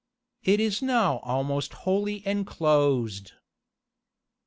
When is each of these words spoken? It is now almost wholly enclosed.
It 0.41 0.59
is 0.59 0.81
now 0.81 1.17
almost 1.19 1.73
wholly 1.85 2.25
enclosed. 2.25 3.33